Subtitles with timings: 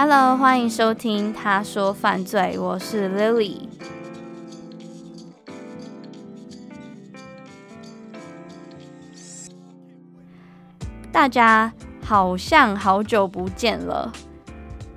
[0.00, 3.62] Hello，欢迎收听《他说犯罪》，我是 Lily。
[11.10, 14.12] 大家好像好久不见了，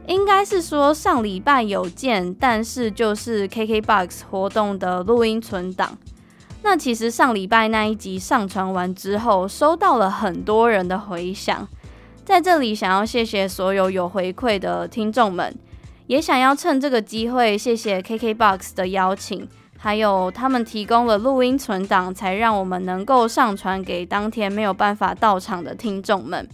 [0.05, 5.97] 应该是说上礼拜有见，但是就是 KKBOX 活动的录音存档。
[6.61, 11.67] 那其实上礼拜那一集上传完之后，收到了很多人的回响。
[12.31, 15.53] 在这里，想要谢谢所有有回馈的听众们，
[16.07, 19.45] 也想要趁这个机会谢谢 KKBOX 的邀请，
[19.77, 26.47] 还有他们提供了录音存档，才让我们能够上传给当天没有办法到场的听众们。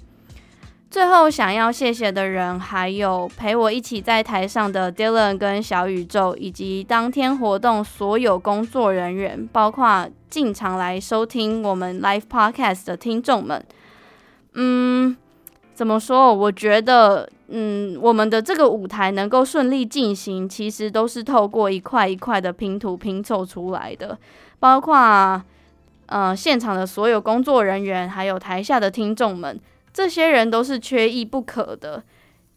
[0.90, 13.64] 最后，想要谢谢的人，还有陪我一起在台上的 Dylan 跟小宇宙，以及当天活动所有工作人员，包括进场来收听我们 Live Podcast 的听众们。
[14.56, 15.16] 嗯。
[15.78, 16.34] 怎么说？
[16.34, 24.18] 我觉得，嗯，我们的这个舞台能够顺利进行，其实都是透过一块一块的拼图拼凑出来的。
[24.58, 25.40] 包括，
[26.08, 29.60] 呃，现场的所有工作人员，还有台下的听众们，
[29.94, 32.04] 这些人都是缺一不可的。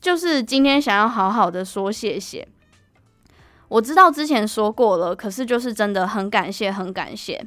[0.00, 2.48] 就是今天想要好好的说谢谢。
[3.69, 7.47] 我知道之前说过了，可是就是真的很感谢，很感谢。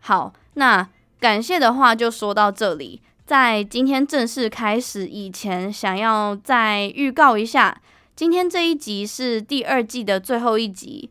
[0.00, 0.86] 好，那
[1.18, 3.00] 感谢的话就说到这里。
[3.30, 7.80] 在今天正式开始以前，想要再预告一下，
[8.16, 11.08] 今天这一集是第二季的最后一集。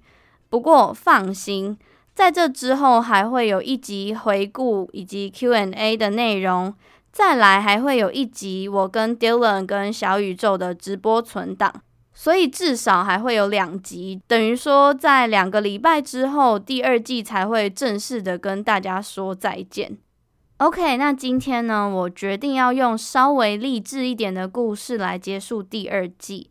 [0.50, 1.78] 不过放心，
[2.14, 6.74] 在这之后还会有一集回顾以及 Q&A 的内容，
[7.14, 11.74] 再来还会有一集我跟 Dylan 跟小宇宙的直播存档，
[12.14, 19.98] 所以至少还会有两集，等于说在两个礼拜之后，第二季才会正式的跟大家说再见。
[20.60, 26.50] OK，那今天呢，我决定要用稍微励志一点的故事来结束第二季。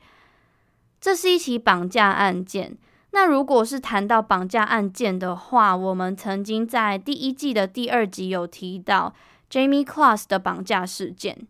[0.99, 2.79] 这是一起绑架案件。
[3.11, 9.13] 那如果是谈到绑架案件的话，我们曾经在第一季的第二集有提到
[9.51, 11.47] Jamie Class 的绑架事件。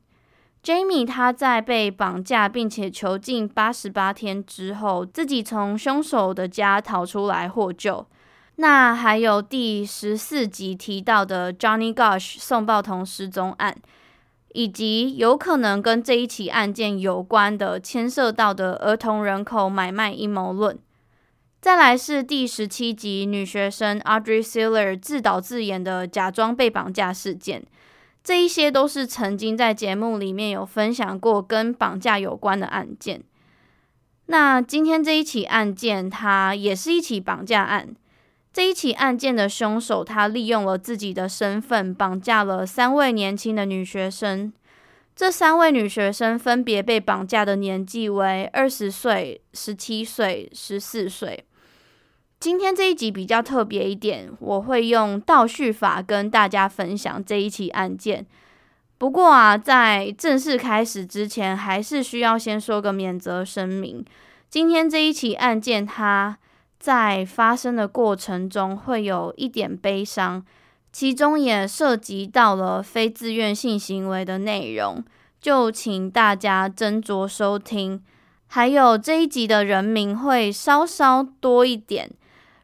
[0.64, 8.04] Jamie 他在被绑架并且囚禁八十八天之后，自己从凶手的家逃出来获救。
[8.60, 13.76] 那还有第十四集提到的 Johnny Gosh 宋报童失踪案，
[14.52, 20.76] 以及有可能跟这一起案件有关的牵涉到的儿童人口买卖阴谋论。
[21.60, 27.64] 再来是第十七集女学生 Audrey Sealer 自导自演的假装被绑架事件，
[28.24, 33.22] 这一些都是曾经在节目里面有分享过跟绑架有关的案件。
[34.26, 37.94] 那今天这一起案件，它也是一起绑架案。
[38.52, 44.52] 这一起案件的凶手，他利用了自己的身份，绑架了三位年轻的女学生。
[45.14, 51.44] 这三位女学生分别被绑架的年纪为二十岁、十七岁、十四岁。
[52.40, 58.24] 今天这一集比较特别一点，我会用倒叙法跟大家分享这一起案件。
[58.96, 64.04] 不过啊，在正式开始之前，还是需要先说个免责声明。
[64.48, 66.38] 今天这一起案件，它
[66.78, 70.44] 在发生的过程中会有一点悲伤，
[70.92, 75.04] 其中也涉及到了非自愿性行为的内容，
[75.40, 78.00] 就请大家斟酌收听。
[78.46, 82.10] 还有这一集的人名会稍稍多一点，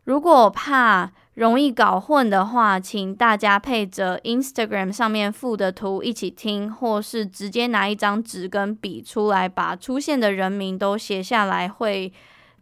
[0.05, 12.13] 如果怕容易搞混的话，请大家配着 Instagram 上面附的图一起听，或是直接拿一张纸跟笔出来，把出现的人名都写下来会。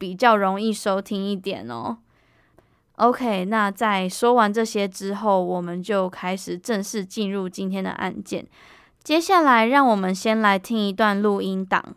[0.02, 1.99] 比较容易收听一点哦。
[2.96, 8.44] OK，那在说完这些之后，我们就开始正式进入今天的案件。
[9.04, 11.94] 接下来，让我们先来听一段录音档。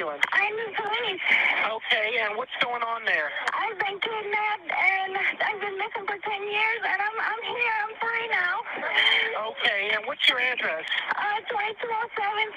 [0.00, 0.16] doing?
[0.32, 1.24] I'm in police.
[1.76, 3.28] Okay, and what's going on there?
[3.52, 5.12] I've been kidnapped and
[5.44, 7.74] I've been missing for 10 years and I'm, I'm here.
[7.84, 8.56] I'm free now.
[9.52, 10.88] Okay, and what's your address?
[11.20, 11.84] Uh, 2207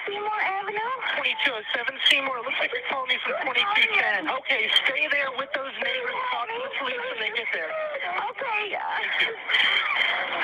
[0.08, 0.92] Seymour Avenue.
[1.20, 2.40] 2207 Seymour.
[2.40, 4.32] It Looks like you're calling me from 2210.
[4.40, 6.16] Okay, stay there with those neighbors.
[6.32, 7.68] Talk to the police when they get there.
[8.32, 8.72] Okay.
[8.72, 9.32] Uh, Thank you.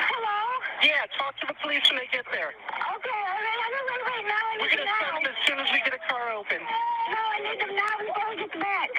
[0.05, 0.50] Hello?
[0.81, 2.57] Yeah, talk to the police when they get there.
[2.57, 5.37] Okay, all right, all right, all right, now I need We're gonna send them as
[5.45, 6.57] soon as we get a car open.
[6.57, 8.89] No, I need them now before we get back.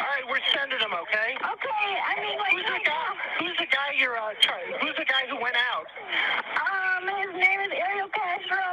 [0.00, 1.36] All right, we're sending them, okay?
[1.36, 3.08] Okay, I mean, like, who's the guy?
[3.44, 4.72] Who's the guy you're uh, trying?
[4.80, 5.84] Who's the guy who went out?
[6.56, 8.64] Um, his name is Ariel Castro.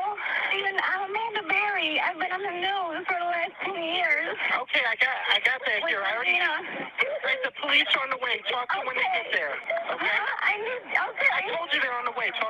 [0.56, 2.00] Even uh, Amanda Berry.
[2.00, 4.32] I've been on the news for the last ten years.
[4.64, 6.00] Okay, I got, I got that Wait, here.
[6.00, 6.40] I already.
[6.40, 6.96] Martina.
[7.26, 8.38] Right, the police are on the way.
[8.54, 8.80] Talk to okay.
[8.80, 9.54] them when they get there.
[9.98, 10.14] Okay.
[10.14, 10.46] Huh?
[10.46, 10.82] I need.
[10.94, 11.32] Okay.
[11.34, 12.30] I told you they're on the way.
[12.38, 12.45] Talk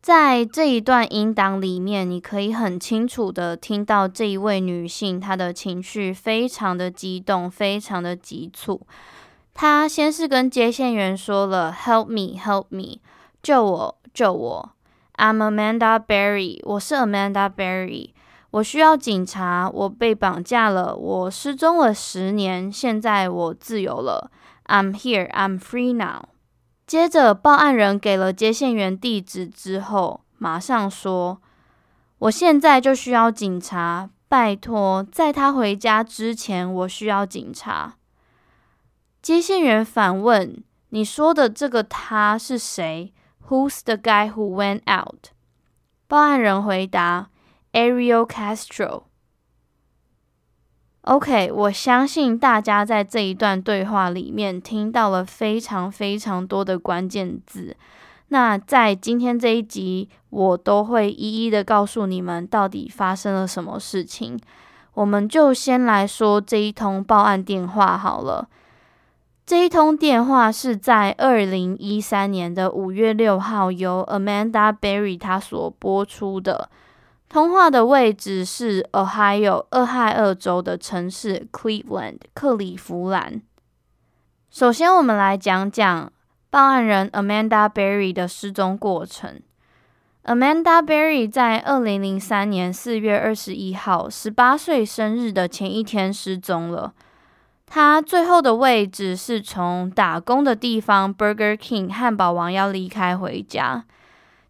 [0.00, 8.86] 在这一段音档里面，你可以很清楚的听到这一位女性她的情绪非常的激动，非常的急促。
[9.54, 13.00] 她先是跟接线员说了 “Help me, help me”，
[13.42, 14.70] 救我，救我。
[15.16, 18.10] I'm Amanda Berry，我是 Amanda Berry，
[18.50, 24.30] 我需要警察，我被绑架了，我失踪了十年，现在我自由了。
[24.66, 26.33] I'm here, I'm free now。
[26.86, 31.40] 接着，报案人给了接线员地址之后，马上说
[32.18, 37.94] ：“我现在就需要警察，拜托，在他回家之前，我需要警察。”
[39.22, 43.14] 接线员反问：“你说的这个他是谁
[43.48, 45.28] ？”Who's the guy who went out？
[46.06, 47.30] 报案人回答
[47.72, 49.04] ：“Ariel Castro。”
[51.04, 57.76] OK，我相信大家在这一段对话里面听到了非常非常多的关键字。
[58.28, 64.40] 那在今天这一集，我都会一一的告诉你们到底发生了什么事情。
[64.94, 68.48] 我们就先来说这一通报案电话好了。
[69.44, 76.70] 这一通电话是在二零一三年的五月六号由 Amanda Berry 她所播出的。
[77.34, 83.42] 通话的位置是 Ohio 俄亥俄州的城市 Cleveland 克里夫兰。
[84.52, 86.12] 首先，我们来讲讲
[86.48, 89.40] 报案人 Amanda Berry 的失踪过程。
[90.22, 96.94] Amanda Berry 在二零零三年四月二十一号十八岁生日的前一天失踪了。
[97.66, 103.86] 她最后的位置是从打工的地方 Burger King 汉堡王要离开回家。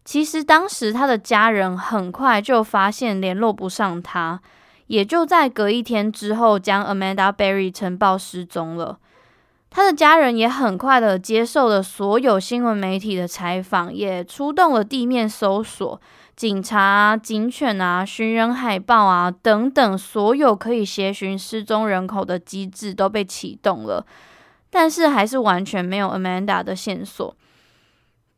[0.05, 4.39] 其实当时他的家人很快就发现联络不上他，
[4.85, 8.99] 也就在隔一天之后将 Amanda Berry 呈报失踪了。
[9.71, 15.99] 他的家人也很快的接受了所有新闻媒体的采访，也出动了地面搜索，
[16.35, 24.05] 警察、警犬啊、寻人海报啊等等，所有可以协寻失踪人口的机制都被启动了，
[24.69, 27.35] 但是还是完全没有 Amanda 的线索。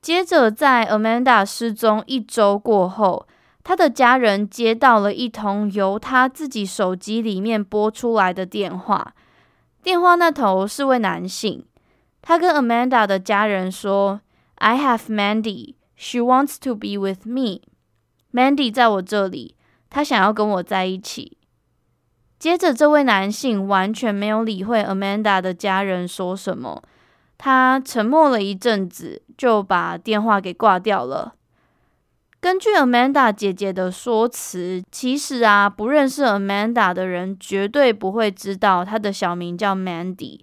[0.01, 3.27] 接着，在 Amanda 失踪一周过后，
[3.63, 9.13] 他的家人接到了一通由他自己手机里面拨出来的电话。
[9.83, 11.65] 电话那头是位男性，
[12.21, 14.21] 他跟 Amanda 的家人说
[14.55, 17.61] ：“I have Mandy, she wants to be with me.
[18.31, 19.55] Mandy 在我这里，
[19.89, 21.37] 她想要跟我在一起。”
[22.39, 26.83] 接着，这位男性完全没有理会 Amanda 的家人说什么。
[27.37, 31.33] 他沉默了一阵子，就把电话给挂掉了。
[32.39, 40.41] 根据 Amanda 姐姐的说辞，其实啊，不认识 Amanda 的人绝对不会知道她的小名叫 Mandy，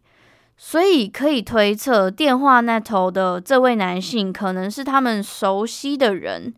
[0.56, 6.54] 所以可以推测，电话那头的这位男性可能是他们熟悉的人。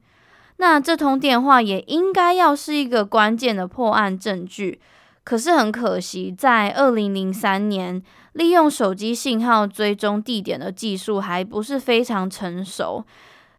[0.56, 4.80] 那这通电话也应该要是一个关键的破案证据。
[5.26, 8.00] 可是很可惜，在二零零三年，
[8.34, 13.04] 利用手机信号追踪地点的技术还不是非常成熟。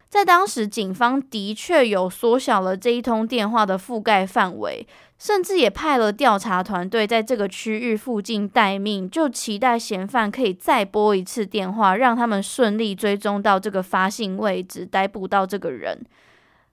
[0.08, 15.98] 在当时，警方的确有缩小了这一通电话的覆盖范围，甚至也派了调查团队在这个区域附近待命，就期待嫌犯可以再拨一次电话，让他们顺利追踪到这个发信位置，逮捕到这个人。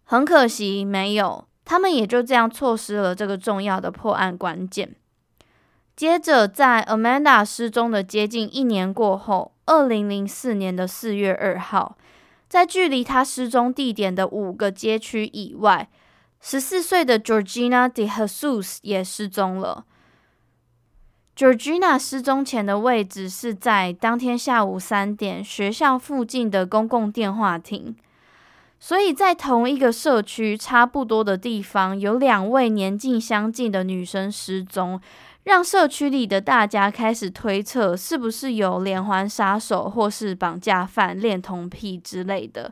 [0.06, 1.44] 很可惜，没有。
[1.66, 4.96] 他们也就这样错失了这个重要的破案关键。
[5.96, 11.98] 接着，在 Amanda 失踪的接近一年过后，二零零四年的四月二号，
[12.48, 15.90] 在距离她失踪地点的五个街区以外，
[16.42, 19.86] 十四岁的 Georgina De Jesus 也失踪了。
[21.36, 27.96] Georgina 失踪前的位置是在当天下午三点学校附近的公共电话亭，
[28.86, 35.02] 所以在同一个社区差不多的地方，有两位年纪相近的女生失踪，
[35.42, 42.72] 让社区里的大家开始推测是不是有连环杀手或是绑架犯恋童癖之类的。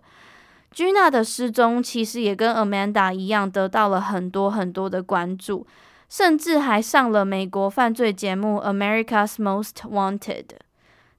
[0.72, 5.65] Gina 的失踪其实也跟 Amanda 一样，得到了很多很多的关注。
[6.10, 10.20] 甚至还上了美国犯罪节目《America's Most Wanted》。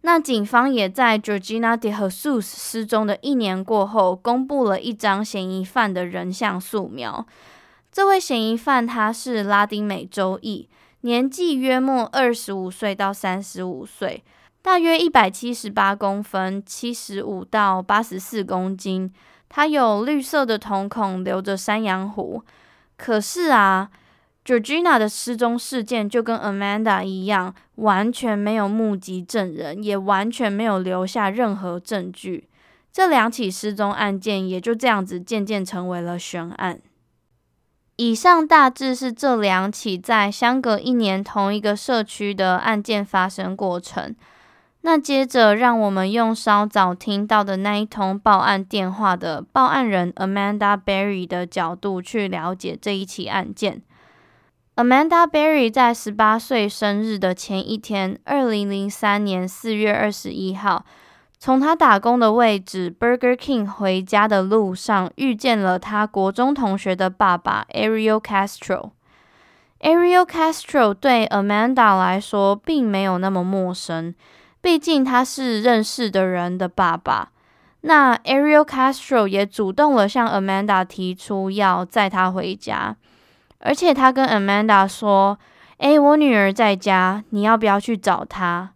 [0.07, 7.27] 那警方也在 Georgina De Jesus 失踪的一年过后，公布了一张嫌疑犯的人像素描。
[7.91, 10.69] 这位嫌疑犯他是拉丁美洲裔，
[11.01, 14.23] 年纪约莫二十五岁到三十五岁，
[14.61, 19.11] 大约一百七十八公分，七十五到八十四公斤。
[19.49, 22.43] 他有绿色的瞳孔，留着山羊胡。
[22.99, 23.89] 可是啊。
[24.45, 32.49] Georgina 的失踪事件就跟 Amanda 一样，完全没有目击证人，也完全没有留下任何证据。
[32.93, 36.79] 这两起失踪案件也就这样子渐渐成为了悬案。
[37.97, 44.15] 以上大致是这两起在相隔一年同一个社区的案件发生过程。
[44.83, 53.81] 那接着，让我们用稍早听到的那一通报案电话的报案人 Amanda Berry 的角度去了解这一起案件。
[54.76, 60.85] Amanda Berry 在十八岁生日的前一天，二零零三年四月二十一号，
[61.38, 68.90] 从她打工的位置 Burger King 回家的路上，遇见了她国中同学的爸爸 Ariel Castro。
[69.78, 74.12] Ariel Castro 对 Amanda 来说并没有那么陌生，
[74.61, 77.31] 毕竟他是认识的人的爸爸。
[77.83, 82.97] 那 Ariel Castro 也主动了向 Amanda 提出要载他回家。
[83.64, 85.38] 而且他跟 Amanda 说
[85.78, 88.75] ：“诶，我女儿在家，你要不要去找她？”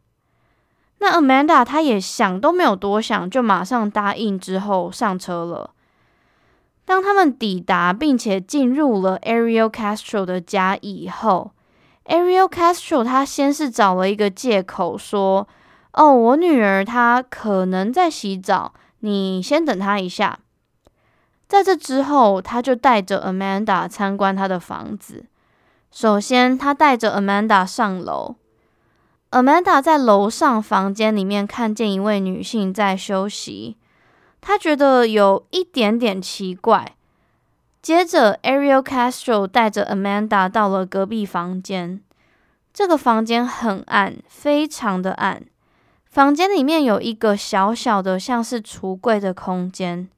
[1.01, 5.71] 那 Amanda 她也想都没有多想，就马上答应，之后上车了。
[6.87, 11.53] 当他们抵达并且进入了 Ariel Castro 的家以后
[12.07, 15.47] ，Ariel Castro 他先是找了一个借口说
[15.93, 20.39] ：“哦，我女儿她可能在洗澡，你先等她一下。”
[21.49, 25.25] 在这之后，他就带着 Amanda 参观他的房子。
[25.91, 28.37] 首先，他带着 Amanda 上楼。
[29.31, 33.79] Amanda 在楼上房间里面看见一位女性在休息，
[34.43, 36.95] 他觉得有一点点奇怪。
[37.81, 42.03] 接着，Ariel Castro 带着 Amanda 到了隔壁房间。
[42.75, 45.43] 这个房间很暗，非常的暗。
[46.05, 50.09] 房间里面有一个小小的，像是橱柜的空间。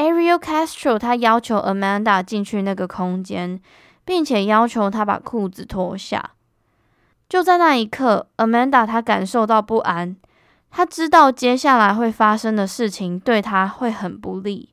[0.00, 3.60] Ariel Castro 他要求 Amanda 进去那个空间，
[4.06, 6.30] 并且要求他把裤子脱下。
[7.28, 10.16] 就在那一刻，Amanda 他感受到不安，
[10.70, 14.70] 他知道接下来会发生的事情对他会很不利。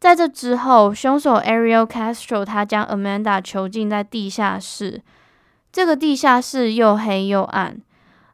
[0.00, 5.02] 在这之后，凶手 Ariel Castro 他将 Amanda 囚禁在地下室，
[5.70, 7.76] 这个地下室又黑又暗。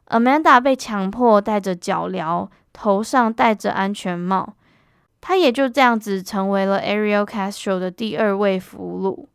[0.07, 4.53] Amanda 被强迫戴着脚镣，头上戴着安全帽。
[5.21, 9.27] 他也就这样子成为了 Ariel Castro 的第二位俘虏。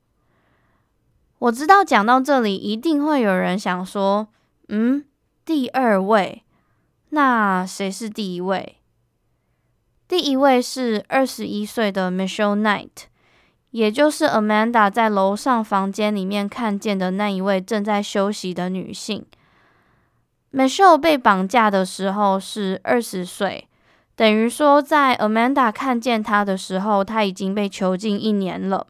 [1.38, 4.28] 我知道讲到这里，一定会有人想说
[4.68, 5.04] ：“嗯，
[5.44, 6.42] 第二位，
[7.10, 8.76] 那谁是第一位？”
[10.08, 13.08] 第一位是二十一岁的 Michelle Knight，
[13.70, 19.26] 也就是 Amanda 在楼上房间里面看见的那一位正在休息的女性。
[20.52, 23.68] Michelle 被绑架的时候是二十岁。
[24.16, 28.86] 等于说，在 Amanda 看见他的时候，他已经被囚禁一年了。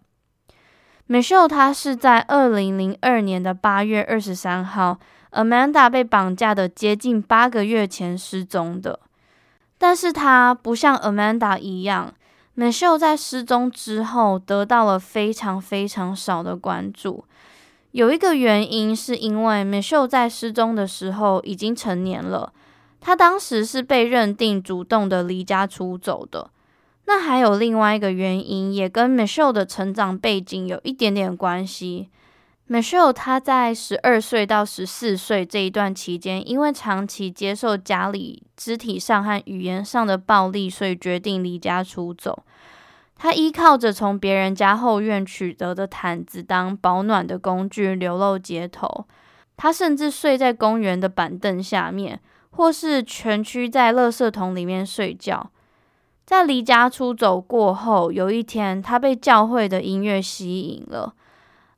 [1.08, 4.98] Michelle 他是在二零零二年的八月二十三号
[5.32, 9.00] ，Amanda 被绑架的接近八个月前失踪的。
[9.78, 12.12] 但是他不像 Amanda 一样
[12.56, 17.24] ，Michelle 在失踪之后得到了非常非常少的关注。
[17.92, 22.52] 有一个原因是因为 Michelle 在失踪的时候已经成年了。
[23.06, 26.48] 他当时是被认定主动的离家出走的。
[27.04, 32.08] 那还有另外一个原因，也跟 Michelle 的成长背景有一点点关系。
[32.66, 42.42] Michelle 她在十二岁到十四岁这一段期间，因为长期接受家里肢体上和语言上的暴力，所以决定离家出走。
[43.18, 49.04] 她依靠着从别人家后院取得的毯子当保暖的工具，流落街头。
[49.58, 52.18] 她甚至睡在公园的板凳下面。
[52.56, 55.50] 或是蜷曲在垃圾桶里面睡觉，
[56.24, 61.14] 在离家出走过后，有一天他被教会的音乐吸引了。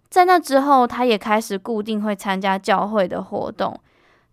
[0.09, 3.79] 在那之后，他也开始固定会参加教会的活动。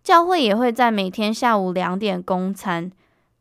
[0.02, 2.92] 教会也会在每天下午两点供餐。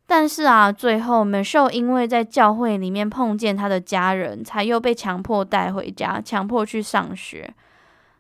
[0.08, 7.54] 但是啊，最后美秀因为在教会里面碰见他的家人，才又被强迫带回家，强迫去上学。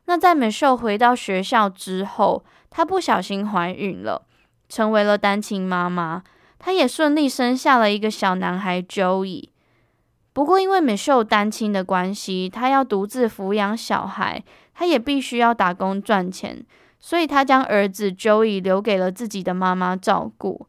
[0.05, 4.21] 那在美秀回到学校之后，她不小心怀孕了，
[4.74, 6.24] 成为了单亲妈妈。
[6.58, 9.50] 她也顺利生下了一个小男孩 Joey。
[10.34, 16.65] 不过因为 Michelle 单亲的关系，她要独自抚养小孩，她也必须要打工赚钱，
[17.00, 20.65] 所以她将儿子 Joey 留给了自己的妈妈照顾。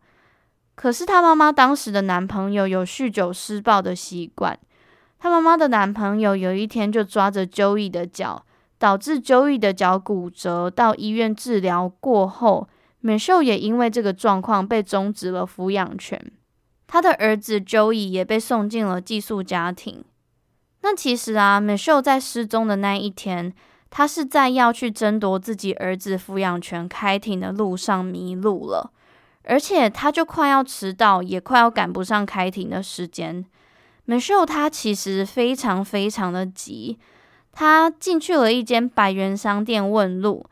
[0.74, 4.58] 可是她妈妈当时的男朋友有酗酒施暴的习惯，
[5.18, 8.44] 她妈妈的男朋友有一天就抓着 Joey 的脚。
[8.76, 12.68] 导致 Joey 的脚骨折，到医院治疗过后
[13.04, 16.18] ，Michelle 也因为这个状况被终止了抚养权。
[16.86, 20.02] 他的儿子 Joey 也被送进了寄宿家庭。
[20.80, 23.52] 那其实啊，Michelle 在失踪的那一天，
[23.90, 28.92] 他是在要去争夺自己儿子抚养权开庭的路上迷路了，
[29.44, 33.44] 而且他就快要迟到，也快要赶不上开庭的时间。
[34.06, 36.98] Michelle 他其实非常非常的急。
[37.50, 40.44] 他进去了一间百元商店问路，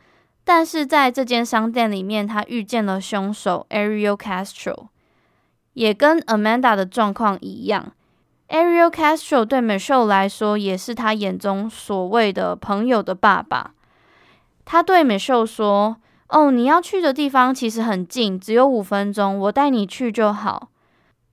[0.45, 4.89] 但是在这间商店里面，他遇见了凶手 Ariel Castro，
[5.75, 7.93] 也跟 Amanda 的状况一样。
[8.49, 13.73] Ariel Castro 对 Michelle 来说，也是他眼中所谓的朋友的爸爸。
[14.65, 15.97] 他对 Michelle 说
[16.29, 20.69] ：“哦，你要去的地方其实很近，只有五分钟，我带你去就好。”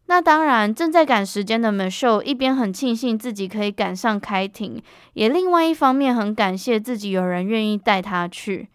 [0.08, 4.82] 那当然，正在赶时间的 Michelle 一边很庆幸自己可以赶上开庭，
[5.14, 8.70] 也另外一方面很感谢自己有人愿意带他去。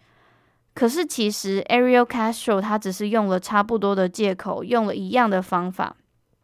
[0.75, 5.95] 可是其实 Ariel Castro 他只是用了差不多的借口，用了一样的方法。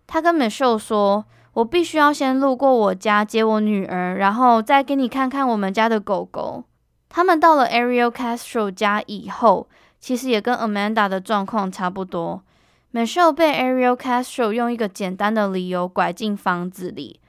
[0.07, 6.63] 他跟 Michelle 说：“我必须要先路过我家接我女儿，然后再给你看看我们家的狗狗。”
[7.09, 9.67] 他们到了 Ariel Castro 家以后，
[9.99, 12.41] 其实也跟 Amanda 的状况差不多。
[12.93, 17.19] Michelle 被 Ariel Castro 用一个简单的理由拐进房子里。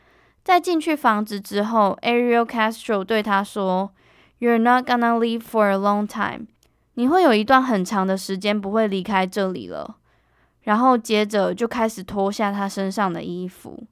[0.44, 3.90] 在进去房子之后，Ariel Castro 对他说
[4.38, 6.46] ：“You're not gonna leave for a long time。
[6.94, 9.96] 你会有一段很长的时间不会离开这里了。”
[10.62, 13.82] 然后接着就开始脱下他身上的衣服。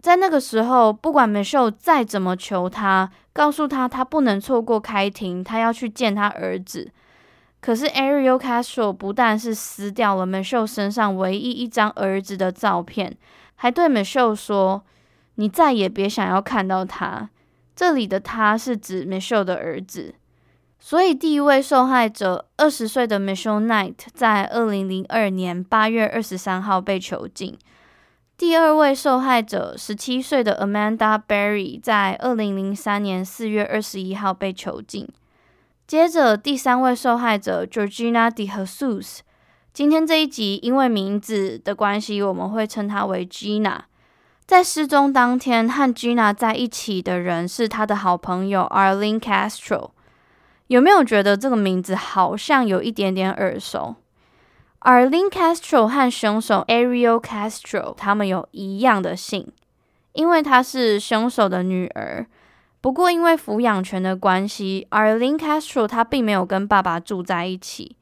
[0.00, 6.90] 在那个时候，不管 Michelle 再怎么求他，告诉他他不能错过开庭，他要去见他儿子。
[7.60, 13.16] 可是 Ariel Castro 不但是撕掉了 Michelle 身上唯一一张儿子的照片，
[13.56, 14.84] 还对 Michelle 说
[15.34, 17.30] ：“你再也别想要看到他。”
[17.74, 20.14] 这里的他是指 Michelle 的儿子。
[20.88, 27.58] 所以第一位受害者二十岁的 Michelle Knight 在二零零二年八月二十三号被囚禁。
[28.38, 35.06] 第二位受害者十七岁的 Amanda Berry 在二零零三年四月二十一号被囚禁。
[35.86, 39.18] 接着，第三位受害者 Georgina De Jesus，
[39.74, 43.80] 今天这一集因为名字的关系，我们会称她为 Gina。
[44.46, 49.90] 在失踪当天，和 Gina 在一起的人是她的好朋友 Arlene Castro。
[50.68, 53.96] 有没有觉得这个名字好像有一点点耳熟
[54.80, 59.50] ？Arlene Castro 和凶手 Ariel Castro 他们有一样的姓，
[60.12, 62.26] 因为她是凶手的女儿。
[62.80, 67.96] 不过，因为抚养权的关系，Arlene Castro 她并没有跟爸爸住在一起。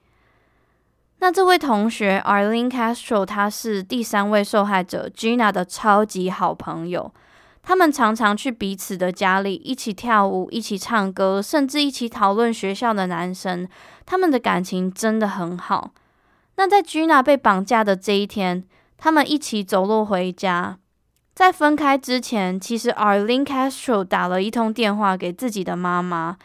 [1.20, 7.10] 那这位同学 Arlene Castro，她是第三位受害者 Gina 的超级好朋友。
[7.68, 13.66] 他们常常去彼此的家里一起跳舞、一起唱歌，甚至一起讨论学校的男生。
[14.06, 15.90] 他们的感情真的很好。
[16.54, 18.62] 那在 Gina 被绑架的这一天，
[18.96, 20.78] 他们一起走路回家。
[21.34, 26.36] 在分开之前，其实 Arlene Castro 打了一通电话给自己的妈妈，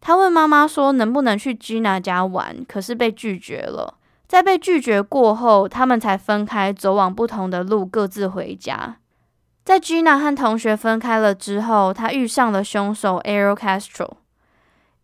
[0.00, 3.98] 她问妈妈说能不能去 Gina 家玩，可是被拒绝了。
[4.26, 8.96] 在被拒绝过后，他们才分开，走往不同的路，各自回家。
[9.64, 14.08] 在 Gina 和同学分开了之后，他遇上了凶手 Ariel Castro。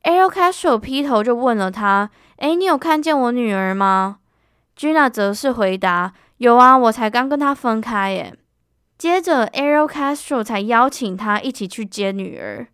[0.03, 4.19] Ariel Castro 劈头就问了他：“诶，你有看见我女儿吗
[4.77, 8.35] ？”Gina 则是回答：“有啊，我才刚跟她分开耶。”
[8.99, 12.67] 接着，Ariel Castro 才邀请他一起去接女儿。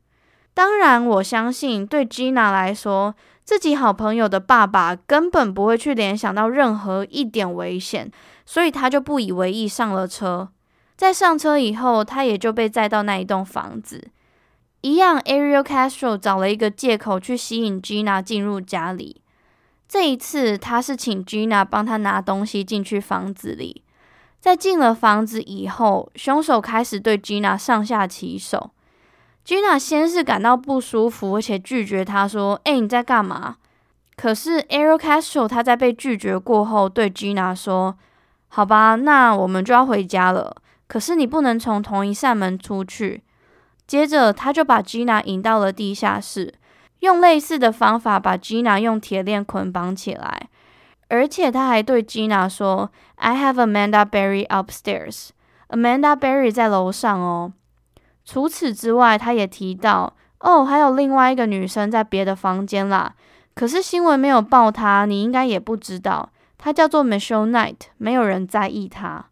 [0.55, 8.11] 当然，我相信对 Gina 来说，自己好朋友的爸爸根本不会去联想到任何一点危险，
[8.47, 10.51] 所以他就不以为意上了车。
[11.03, 14.07] 在上车以后，他也就被载到那一栋房子。
[14.83, 19.21] 一样，Ariel Castro 找了一个借口去吸引 Gina 进入家里。
[19.88, 23.83] 这一次，他是请 Gina 帮他拿东西进去房子里。
[24.38, 28.71] 在进了房子以后，凶手开始对 Gina 上下其手。
[29.45, 33.57] Gina 先是感到不舒服，而且拒绝他说：“哎，你在干嘛？”
[34.15, 37.99] 可是 Ariel Castro 他在被拒绝过后，对 Gina 说
[38.47, 40.59] ：“好吧，那我们就要回家了。
[40.92, 43.22] 可是你不能从同一扇门出去。”
[43.88, 46.52] 接着，他就把 Gina 引到了地下室，
[46.98, 50.50] 用类似的方法把 Gina 用铁链捆绑起来，
[51.09, 55.31] 而且他还对 Gina 说：“I have Amanda Berry upstairs.
[55.70, 57.55] Amanda Berry 在楼上哦。”
[58.26, 63.14] 除此之外，他也提到：“哦，还有另外一个女生在别的房间啦。”
[63.57, 66.28] 可是新闻没有报她，你应该也不知道，
[66.59, 69.32] 她叫做 Michelle Knight，没有人在意她。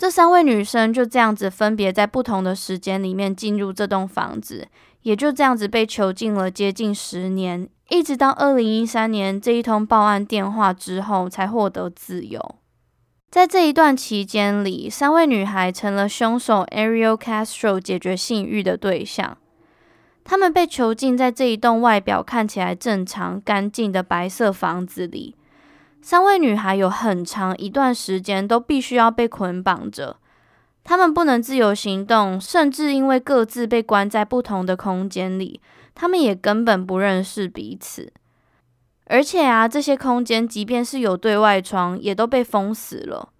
[0.00, 4.66] 这三位女生就这样子分别在不同的时间里面进入这栋房子，
[5.02, 12.54] 也就这样子被囚禁了接近十年，一直到二零一三年这一通报案电话之后才获得自由。
[13.30, 19.36] 在这一段期间里，三位女孩成了凶手 Ariel Castro 解决性欲的对象。
[20.24, 25.36] 他们被囚禁在这一栋外表看起来正常、干净的白色房子里。
[26.02, 30.16] 三位女孩有很长一段时间都必须要被捆绑着，
[30.82, 35.60] 她们不能自由行动，甚至因为各自被关在不同的空间里，
[35.94, 38.12] 她们也根本不认识彼此。
[39.06, 43.30] 而且啊，这些空间即便是有对外窗，也都被封死了。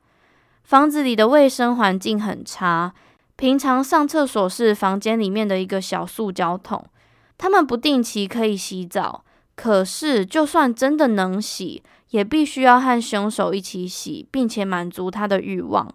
[0.65, 2.93] 房子里的卫生环境很差。
[3.37, 6.85] 平常上厕所是房间里面的一个小塑胶桶，
[7.39, 9.25] 他们不定期可以洗澡，
[9.57, 15.93] 可是就算真的能洗，也必须要和凶手一起洗，并且满足他的欲望。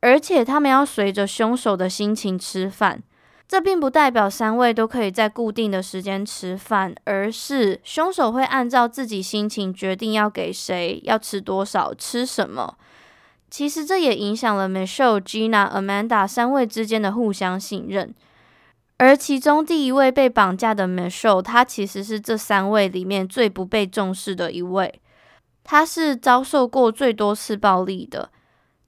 [0.00, 3.02] 而且他们要随着凶手的心情吃饭，
[3.46, 12.76] 这并不代表三位都可以在固定的时间吃饭，而是凶手会按照自己心情决定要给谁，要吃多少，吃什么。
[13.50, 18.14] 其实这也影响了 Michelle、Gina、Amanda 三位之间的互相信任。
[18.96, 25.00] 而其中第一位被绑架的 Michelle，她其实是这三位里面最不被重视的一位。
[25.64, 28.30] 他是遭受过最多次暴力的。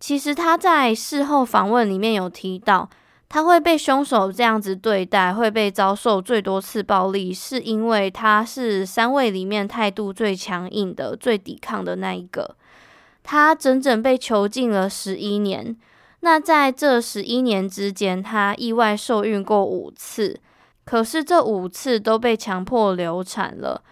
[0.00, 2.90] 其实他在事后访问里面有提到，
[3.28, 12.56] 他会被凶手这样子对待，会被遭受最多次暴力，是因为他是三位里面态度最强硬的、最抵抗的那一个。
[13.22, 15.76] 他整整被囚禁了十一年。
[16.24, 20.38] 那在这十一年之间，他意外受孕过五次，
[20.84, 23.82] 可是这五次都被强迫流产了，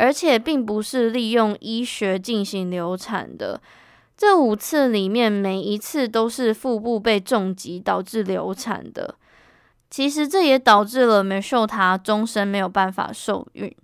[0.00, 3.60] 而且并不是利用医学进行流产的。
[4.16, 9.14] 这五次里面，每一次都是腹部被重击导致流产的。
[9.90, 13.74] 其实这也导致了 Michelle 她终身没有办法受孕。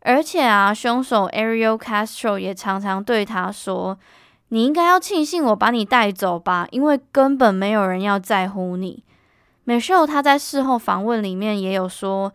[0.00, 3.98] 而且啊，凶手 Ariel Castro 也常常对他说。
[4.52, 9.04] 你应该要庆幸我把你带走吧，因为根本没有人要在乎你。
[9.64, 12.32] Michelle 她在事后访问里面也有说，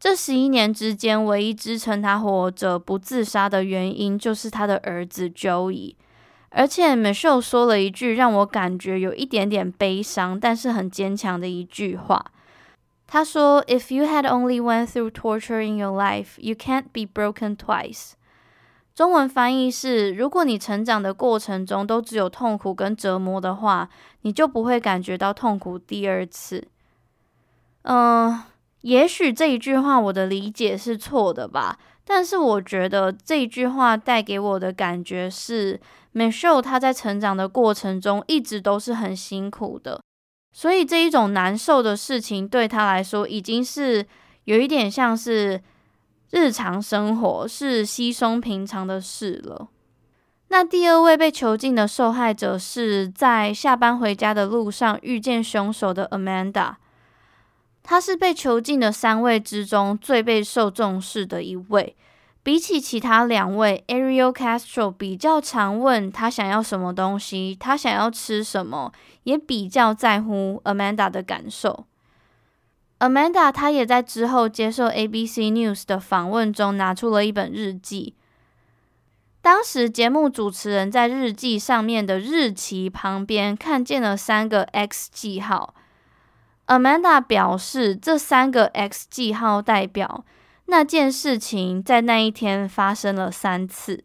[0.00, 5.96] 这十一年之间，唯一支撑他活着不自杀的原因就是他的儿子 Joey。
[6.50, 12.24] 而且 Michelle 说了一句让我感觉有一点点悲伤，但是很坚强的一句话。
[13.06, 18.12] 他说：“If you had only went through torture in your life, you can't be broken twice。”
[18.94, 23.88] 中文翻译是：如果你成长的过程中都只有痛苦跟折磨的话，
[24.22, 26.66] 你就不会感觉到痛苦第二次。
[27.82, 28.42] 嗯、
[28.82, 35.80] 也许这一句话我的理解是错的吧，但是我觉得这一句话带给我的感觉是
[36.14, 40.00] ，Michelle 她在成长的过程中一直都是很辛苦的，
[40.52, 44.06] 所以这一种难受的事情对她来说已经是
[44.44, 45.60] 有一点像是。
[46.30, 49.68] 日常生活是稀松平常的事了。
[50.48, 56.74] 那第二位被囚禁的受害者是在下班回家的路上遇见凶手的 Amanda。
[57.90, 61.96] 他是被囚禁的三位之中最备受重视的一位。
[62.42, 71.86] 比起其他两位，Ariel Castro 比较常问他想要什么东西，他想要吃什么，也比较在乎 Amanda 的感受。
[72.98, 78.14] Amanda，她也在之后接受 ABC News 的访问中拿出了一本日记。
[79.40, 85.74] 当时节目主持人在日记上面的日期旁边看见了三个 X 记号。
[86.68, 90.24] Amanda 表示，这三个 X 记号代表
[90.66, 94.04] 那件事情在那一天发生了三次，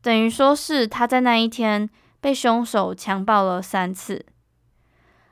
[0.00, 4.24] 等于说是她在那一天被凶手强暴了三次。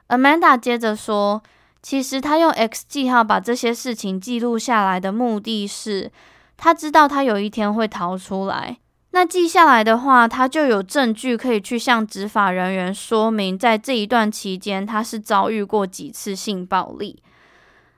[0.09, 1.43] Amanda 接着说。
[1.87, 6.11] 其实他用 X 记号把这些事情记录下来的目的是，
[6.57, 8.79] 他知道他有一天会逃出来。
[9.15, 17.23] 那记下来的话，他就有证据可以去向执法人员说明，在这一段期间他是遭遇过几次性暴力。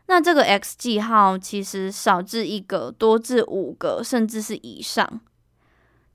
[0.09, 5.19] 那这个 X 记号其实少至一个，多至五个，甚至是以上。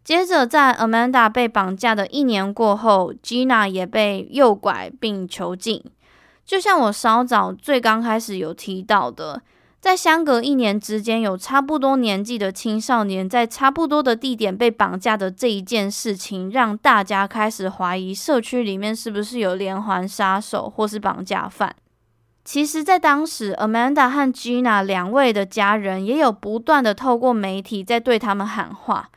[0.03, 5.83] 接着，在 Amanda 被绑架的一年过后，Gina 也被诱拐并囚禁。
[6.45, 9.41] 就像我稍早最刚开始有提到的，
[9.81, 21.75] 在相隔一年之间，有差不多年纪的青少年在差不多的地点被绑架的这一件事情，让大家开始怀疑社区里面是不是有连环杀手或是绑架犯。
[22.45, 29.09] 其实，在当时，Amanda 和 Gina 两位的家人也有不断的透过媒体在对他们喊话。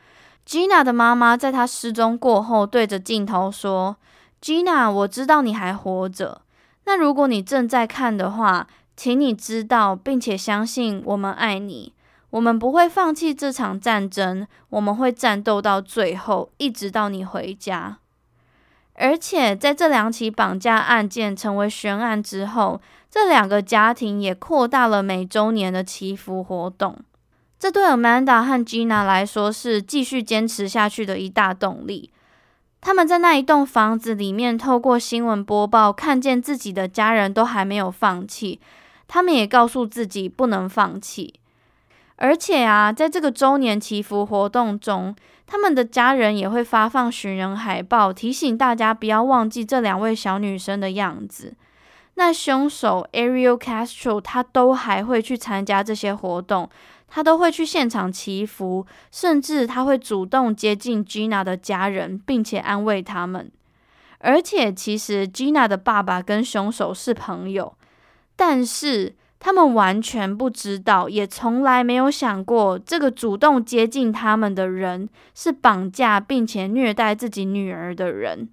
[0.47, 3.97] Gina 的妈妈在她失踪过后，对着镜头说
[4.41, 6.41] ：“Gina，我知道你还活着。
[6.85, 11.93] 那如果你正在看的话，请你知道并且相信，我们爱你，
[12.29, 17.97] 我们不会放弃这场战争，我们会战斗到最后，一直到你回家。”
[18.97, 22.79] 而且，在这两起绑架案件成为悬案之后，
[23.11, 26.97] 这两个家庭也扩大了每周年的祈福活动。
[27.59, 32.09] 这对 Amanda 和 Gina 来说是继续坚持下去的一大动力。
[32.79, 38.61] 他们在那一栋房子里面，透过新闻播报，看见自己的家人都还没有放弃，
[39.07, 41.33] 他们也告诉自己不能放弃。
[42.17, 45.13] 而且啊，在这个周年祈福活动中，
[45.45, 51.53] 他们的家人也会发放寻人海报，提醒大家不要忘记这两位小女生的样子。
[52.13, 56.69] 那凶手 Ariel Castro 他都还会去参加这些活动，
[57.09, 63.51] 他都会去现场祈福，甚至他会主动接近 Gina 的家人，并且安慰他们。
[64.19, 67.75] 而且，其实 Gina 的爸爸跟凶手是朋友，
[68.35, 69.15] 但是。
[69.37, 78.49] 他们完全不知道，也从来没有想过，这个主动接近他们的人是绑架并且虐待自己女儿的人。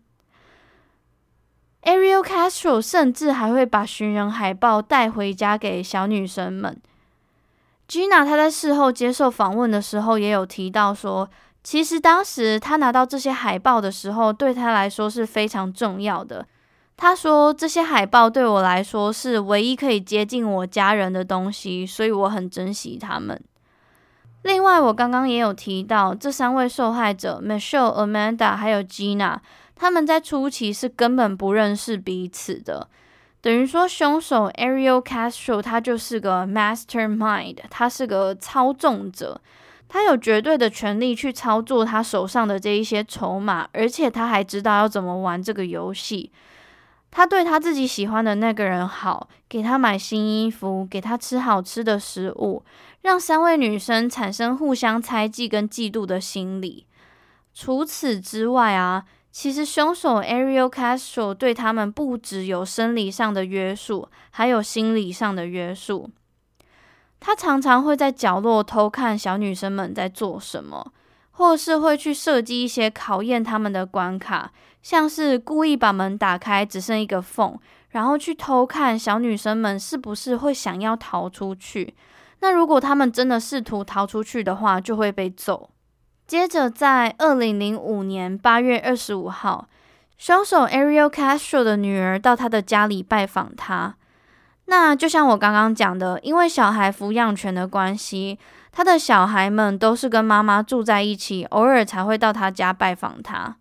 [1.84, 6.78] Ariel Castro 甚至还会把寻人海报带回家给小女生们。
[7.88, 11.30] Gina 她在事后接受访问的时候也有提到说，
[11.62, 16.46] 其实当时她拿到这些海报的时候，对她来说是非常重要的。
[17.02, 23.42] 他说：“这些海报对我来说是唯一可以接近我家人的东西，所以我很珍惜他们。
[24.42, 29.38] 另外，我刚刚也有提到，这三位受害者 Michelle、Amanda 还有 Gina，
[29.74, 32.86] 他们在初期是根本不认识彼此的。
[33.40, 39.40] 等于说，凶手 Ariel Castro 他就是个 Mastermind，他是个操纵者，
[39.88, 46.30] 他有绝对的权利去操作他手上的这一些筹码，而且他还知道要怎么玩这个游戏。”
[47.14, 52.64] 他对他自己喜欢的那个人好，给他买新衣服，给他吃好吃的食物，
[53.02, 56.86] 让三位女生产生互相猜忌跟嫉妒的心理。
[57.52, 66.08] 除此之外啊，其实凶手 Ariel Castro 对他们不只有生理上的约束，还有心理上的约束。
[67.20, 70.92] 他常常会在角落偷看小女生们在做什么。
[71.32, 77.58] 或是会去设计一些考验他们的关卡，像是故意把门打开，只剩一个缝，
[77.90, 81.94] 然后去偷看小女生们是不是会想要逃出去。
[82.40, 85.70] 那如果他们真的试图逃出去的话，就会被揍。
[86.26, 89.68] 接着，在二零零五年八月二十五号，
[90.18, 93.94] 凶手 Ariel Castro 的女儿到他的家里拜访他。
[94.66, 98.38] 那就像我刚刚讲的，因为小孩抚养权的关系。
[98.72, 103.56] 他的小孩们都是跟妈妈住在一起，偶尔才会到他家拜访他。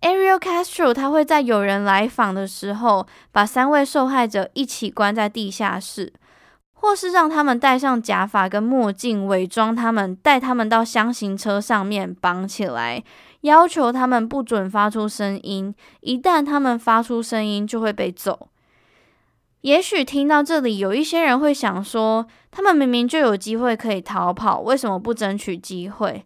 [0.00, 6.12] Ariel Castro 他会在有人来访的时候，把三位受害者一起关在地下室，
[6.72, 13.02] 或是让他们戴上假发跟墨镜，伪装他们，带他们到箱型车上面绑起来，
[13.42, 18.48] 要求他们不准发出声音，一旦他们发出声音就会被揍。
[19.62, 26.24] 也许听到这里，有一些人会想说，他们明明就有机会可以逃跑，为什么不争取机会？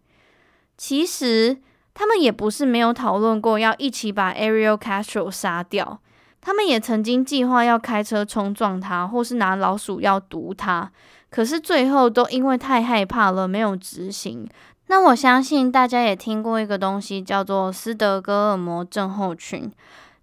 [0.76, 1.56] 其实，
[1.94, 6.00] 他们也不是没有讨论过要一起把 Ariel Castro 杀掉，
[6.42, 10.92] 他们也曾经计划要开车冲撞他，或是拿老鼠药毒他，
[11.30, 14.46] 可是最后都因为太害怕了，没有执行。
[14.88, 19.72] 那我相信大家也听过一个东西，叫做斯德哥尔摩症候群。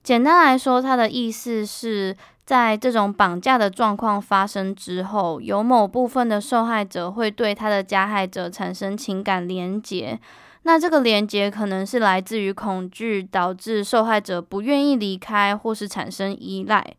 [0.04, 2.16] 简单来说，它的意思是。
[2.50, 10.20] 在这种绑架的状况发生之后，有某部分的受害者会对他的加害者产生情感连结。
[10.64, 16.96] 那这个连结可能是来自于恐惧，导致受害者不愿意离开或是产生依赖。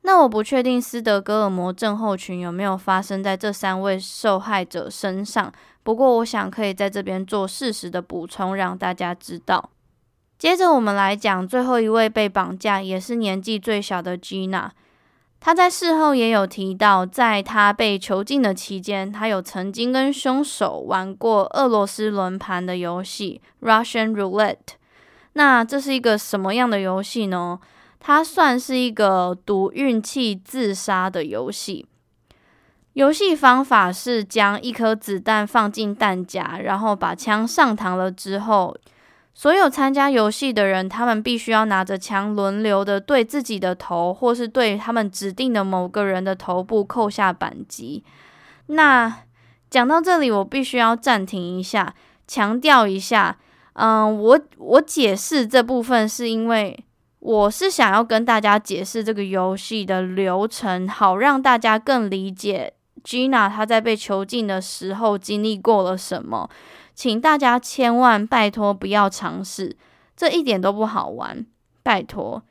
[0.00, 9.68] 那我不确定斯德哥尔摩症候群有没有发生在这三位受害者身上，不过我想可以在这边做适时的补充，让大家知道。
[10.42, 14.70] 接着我们来讲最后一位被绑架，也是年纪最小的 Gina。
[15.38, 24.74] 她在事后也有提到，在她被囚禁的期间，她有曾经跟凶手玩过俄罗斯轮盘的游戏 Russian Roulette。
[25.34, 27.60] 那这是一个什么样的游戏呢？
[28.00, 31.86] 它算是一个赌运气自杀的游戏。
[32.94, 38.76] 游戏方法是将一颗子弹放进弹夹，然后把枪上膛了之后，
[39.34, 48.04] 所有参加游戏的人，他们必须要拿着枪轮流的对自己的头，或是对他们指定的某个人的头部扣下扳机。
[48.66, 49.20] 那
[49.70, 51.94] 讲到这里，我必须要暂停一下，
[52.26, 53.38] 强调一下，
[53.72, 56.84] 嗯，我我解释这部分是因为。
[57.24, 62.72] 我是想要跟大家解释这个游戏的流程，好让大家更理解
[63.04, 66.50] Gina 她在被囚禁的时候经历过了什么。
[66.94, 69.76] 请大家千万拜托不要尝试，
[70.16, 71.46] 这一点都不好玩。
[71.82, 72.42] 拜托，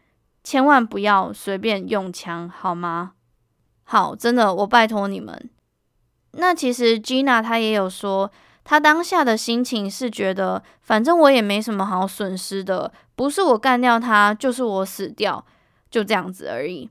[0.43, 3.13] 千万不要随便用枪，好吗？
[3.83, 5.49] 好，真的，我拜托你们。
[6.33, 8.31] 那其实 Gina 她也有说。
[8.63, 15.43] 她当下的心情是觉得，反正我也没什么好损失的，不是我干掉他，就是我死掉，
[15.89, 16.87] 就这样子而已。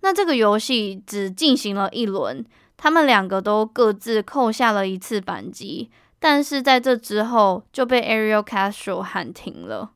[0.00, 2.42] 那这个游戏只进行了一轮，
[2.78, 9.92] 他们两个都各自扣下了一次扳机，但是在这之后就被 Ariel Castro 喊停了。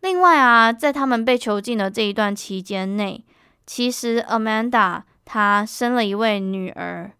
[0.00, 3.24] 另外啊，在他们被囚禁的这一段期间内，
[3.64, 7.12] 其实 Amanda 她生了一位女儿。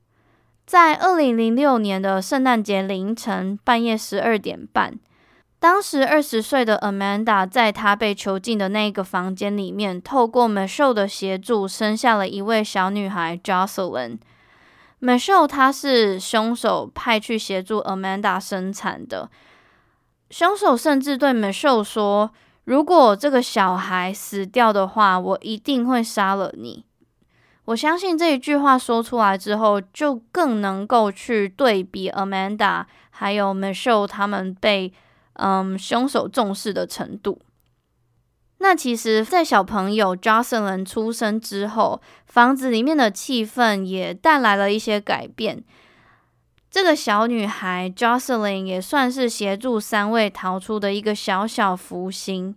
[0.66, 4.98] 在二零零六年的圣诞节凌晨半夜十二点半，
[5.58, 14.18] 当时二十岁的 Amanda 在她被囚禁的那个房间里面，透过 Michelle 的协助，生下了一位小女孩 Jocelyn。
[15.02, 19.28] Michelle 她是凶手派去协助 Amanda 生产的，
[20.30, 22.30] 凶手甚至对 Michelle 说
[22.64, 26.84] ：“如果这个小孩死掉的话，我一定会杀了你。”
[27.66, 34.92] 我相信这一句话说出来之后，就更能够去对比 Amanda 还有 Michelle 他们被
[35.34, 37.40] 嗯凶手重视的程度。
[38.62, 45.64] 那其实，在小朋友 Jocelyn 出生之后，房子里面的气氛也带来了一些改变。
[46.70, 52.54] 这个小女孩 Jocelyn 也算是协助三位逃出的一个小小福星。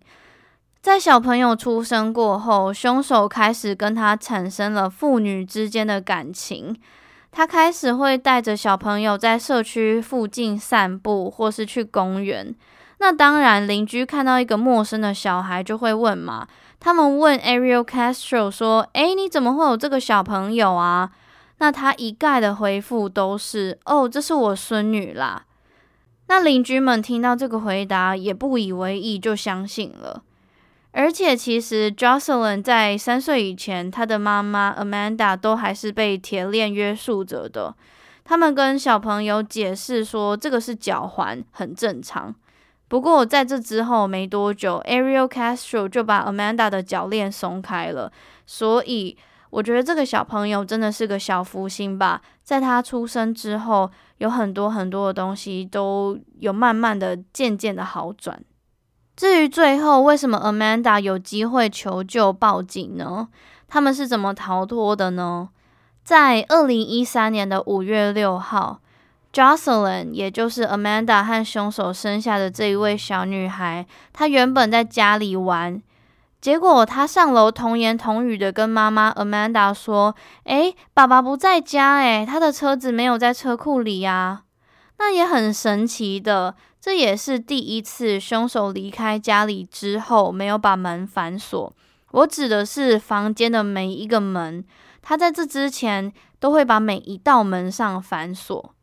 [0.79, 6.79] 在小朋友出生过后，凶手开始跟他产生了父女之间的感情。
[7.31, 12.53] 他开始会带着小朋友在社区附近散步，或是去公园。
[13.05, 16.47] 那当然，邻居看到一个陌生的小孩就会问嘛。
[16.79, 21.11] 他们问 Ariel Castro 说：“诶，你怎么会有这个小朋友啊？”
[21.61, 25.43] 那他一概的回复都是：“哦，这是我孙女啦。”
[26.29, 30.23] 那邻居们听到这个回答也不以为意，就相信了。
[30.89, 37.75] 而且，其实 Jocelyn 在三岁以前，她的妈妈 Amanda 都还是被铁链约束着的。
[38.23, 42.33] 他们跟小朋友解释说，这个是脚环，很正常。
[42.87, 48.11] 不过，在这之后没多久，Ariel Castro 就把 Amanda 的脚链松开了。
[48.45, 49.17] 所以，
[49.49, 52.21] 我觉得这个小朋友真的是个小福星吧。
[52.43, 58.39] 在他出生之后，有很多很多的东西都有慢慢的、渐渐的好转。
[59.15, 63.29] 至于最后为什么 Amanda 有机会求救报警呢？
[63.67, 65.49] 他们是怎么逃脱的呢？
[66.03, 68.79] 在二零一三年的五月六号
[69.35, 75.81] ，Jocelyn，也就是 Amanda 和凶手生下的这一位小女孩，她原本在家里玩，
[76.39, 84.43] 结果她上楼童言童语的跟妈妈 Amanda 说：“诶，爸爸不在家，诶，他的车子没有在车库里呀。”
[84.97, 86.55] 那也很神奇的。
[86.79, 91.73] 这也是第一次凶手离开家里之后没有把门反锁。
[92.11, 94.63] 我指的是房间的每一个门，
[95.01, 98.74] 他在这之前都会把每一道门上反锁。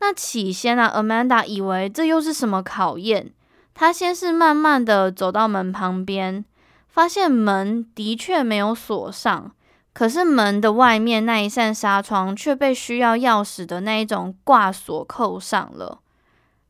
[0.00, 3.32] 那起先啊，Amanda 以为这又是什么考验？
[3.74, 6.44] 他先是慢慢的走到门旁边，
[6.88, 9.52] 发现门的确没有锁上，
[9.92, 16.00] 可是门的外面那一扇纱窗却被需要钥匙的那一种挂锁扣上了。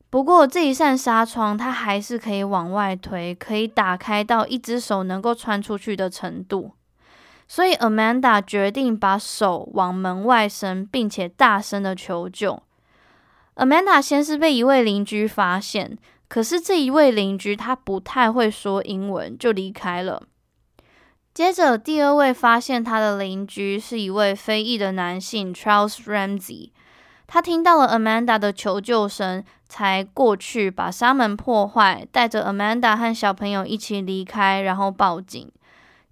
[0.09, 6.73] 不过这一扇纱窗，它还是可以往外推，可以打开到一只手能够穿出去的程度。
[7.47, 12.61] 所以 Amanda 决定把手往门外伸，并且大声的求救。
[13.61, 15.95] Amanda 先是被一位邻居发现，
[16.27, 20.23] 可是这一位邻居他不太会说英文，就离开了。
[21.31, 26.71] 接着，第二位发现他的邻居是一位非裔的男性 Charles Ramsey。
[27.27, 35.51] 他听到了 Amanda 的求救声，才过去把纱门破坏，带着 Amanda 和小朋友一起离开，然后报警。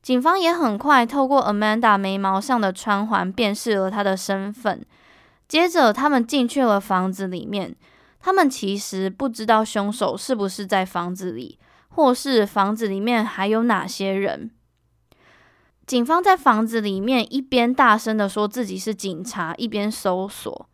[0.03, 4.85] 警方也很快透过 Amanda 眉毛上的穿环辨识了他的身份。
[5.49, 7.75] 接着，他们进去了房子里面。
[8.21, 14.51] 他们其实不知道凶手是不是在房子里，或是房子里面还有哪些人。
[15.87, 20.69] 警方在房子里面一边大声的说自己是警察，一边搜索。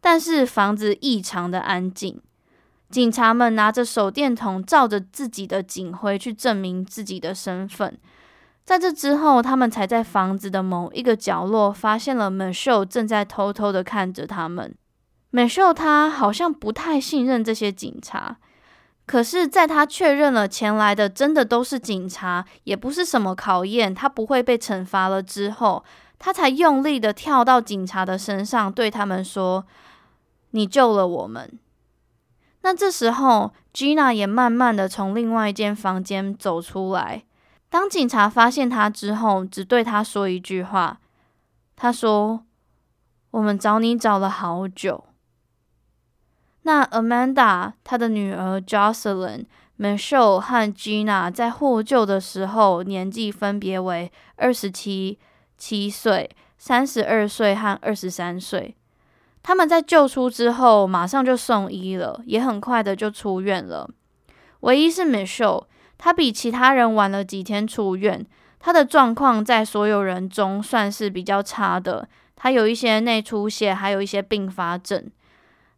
[0.00, 2.20] 但是房子异常的安静，
[2.90, 7.96] 警察们拿着手电筒照着自己的警徽去证明自己的身份。
[8.66, 14.74] 在这之后，他们才在房子的某一个角落发现了美秀正在偷偷的看着他们。
[15.32, 18.38] Michelle 他好像不太信任这些警察，
[19.06, 25.84] 可是，在他确认了前来的真的都是警察，也不是什么考验，他不会被惩罚了之后，
[26.18, 29.64] 他才用力的跳到警察的身上，对他们说。
[30.52, 31.58] 你救了我们。
[32.62, 37.25] 那这时候，Gina 也慢慢的从另外一间房间走出来。
[37.76, 40.98] 当警察发现他之后，只对他说一句话
[41.76, 42.42] ：“他说，
[43.32, 45.04] 我们找你找了好久。”
[46.64, 49.44] 那 Amanda 她的女儿 Jocelyn、
[49.78, 55.18] Michelle 和 Gina 在获救的时候，年纪分别为二十七、
[55.58, 58.74] 七岁、三十二岁和二十三岁。
[59.42, 63.90] 他们在救出之后，马上就送医了，也很快的就出院了。
[64.60, 65.66] 唯一是 Michelle，
[65.98, 68.24] 他比其他人晚了几天出院。
[68.58, 75.08] 他的状况在所有人中算是比较差的，他有一些内出血，还有一些并发症。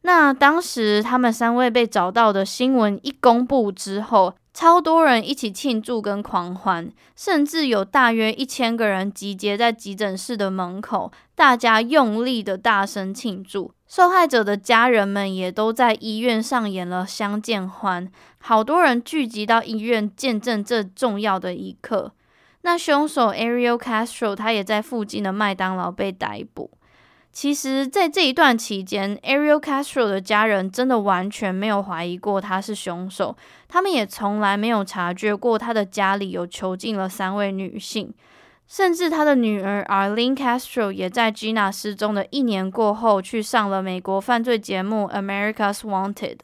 [0.03, 13.73] 那当时他们三位被找到的新闻一公布之后，超多人一起庆祝跟狂欢，甚至有大约一千个人集结在急诊室的门口，大家用力的大声庆祝。
[13.87, 22.13] 受害者的家人们也都在医院上演了相见欢，好多人聚集到医院见证这重要的一刻。
[22.63, 26.71] 那凶手 Ariel Castro 他也在附近的麦当劳被逮捕。
[27.41, 33.37] 其实，在这一段期间，Ariel Castro 的家人真的完全没有怀疑过他是凶手，
[33.69, 38.13] 他们也从来没有察觉过他的家里有囚禁了三位女性，
[38.67, 46.39] 甚至他的女儿 Arlene Castro 也在 Gina 失踪的一年过后去上了美国犯罪节目 America's Wanted，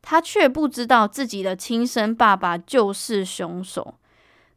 [0.00, 3.96] 他却不知道自己的亲生爸爸就是凶手。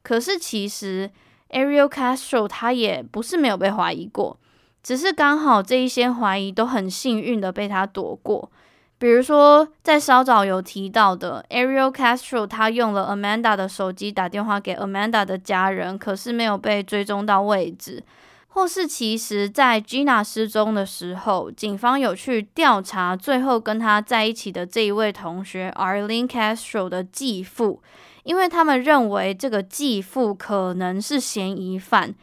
[0.01, 1.11] 可是，其实
[1.49, 4.39] Ariel Castro 他也不是没有被怀疑过。
[4.83, 8.51] 只是刚好这一些怀疑都很幸运的被他躲过，
[8.97, 18.03] 比如说在稍早有提到的 Ariel Castro，他用了 Amanda 的手机打电话给 Amanda 的家人，可是没有被追踪到位置，
[18.49, 27.81] 或是其实在 Gina 失踪的时候，警方有去调查最后跟他在一起的这一位同学 Arlene Castro 的继父，
[28.23, 32.13] 因为他们认为这个继父可能是嫌疑犯。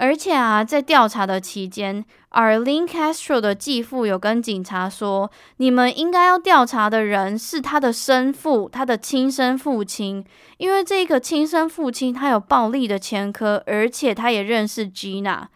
[0.00, 5.28] 而且啊，在调查的期间，Arlene Castro 的继父有跟警察说
[5.58, 10.24] ：“你们应该要调查的人是他的生父，他的亲生父亲，
[10.58, 15.48] 因为这个亲生父亲他有暴力的前科，而且他也认识 Gina。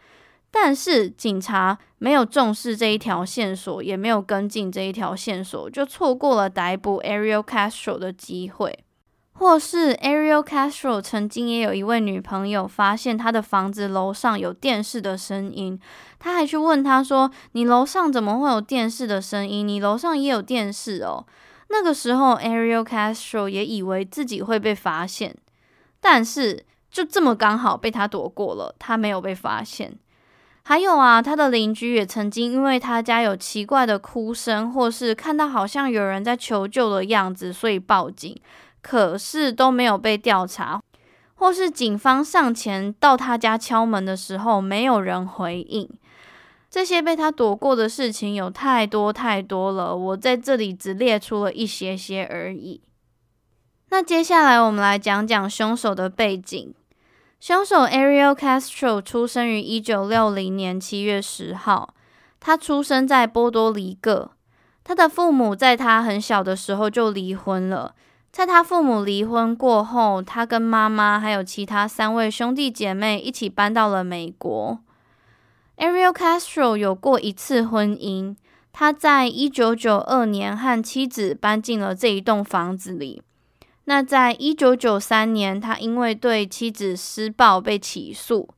[0.51, 8.80] 但是警察没有重视这一条线索，也没有跟进这一条线索，就错过了逮捕 Ariel Castro 的机会。”
[9.35, 15.80] 或是 Ariel Castro 曾经也有一位女朋友发现他的房子楼上有电视的声音，
[16.18, 19.66] 他还去问他说：“你楼上怎么会有电视的声音？
[19.66, 21.26] 你楼上也有电视哦。”
[21.70, 25.35] 那个时候 Ariel Castro 也以为自己会被发现，
[26.01, 29.99] 但是就这么刚好被他躲过了，他没有被发现。
[30.64, 38.39] 还有啊，他的邻居也曾经因为他家有奇怪的哭声，或是看到好像有人在求救的样子，所以报警。
[38.83, 40.83] 可是都没有被调查，
[41.37, 45.89] 或是警方上前到他家敲门的时候，没有人回应。
[46.68, 52.80] 这些被他躲过的事情有太多太多了，我在这里只列出了一些些而已。
[53.91, 56.74] 那接下来我们来讲讲凶手的背景。
[57.39, 61.93] 凶手 Ariel Castro 出生于一九六零年七月十号，
[62.41, 64.30] 他出生在波多黎各。
[64.83, 67.95] 他的父母在他很小的时候就离婚了。
[68.33, 74.80] 在他父母离婚过后，他跟妈妈还有其他三位兄弟姐妹一起搬到了美国。
[75.76, 78.35] Ariel Castro 有过一次婚姻，
[78.72, 83.22] 他在一九九二年和妻子搬进了这一栋房子里。
[83.85, 88.49] 那在一九九三年，他因为对妻子施暴被起诉。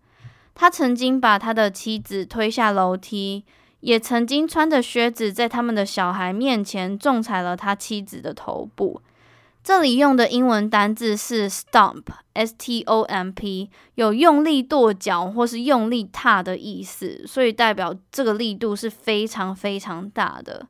[0.55, 3.45] 他曾经把他的妻子推下楼梯，
[3.81, 9.03] 也曾经穿着靴子在他们的小孩面前重踩了他妻子的头部。
[9.65, 20.67] 这里用的英文单字是 stomp，S-T-O-M-P，有用力跺脚或是用力踏的意思，所以代表这个力度是非常非常大的。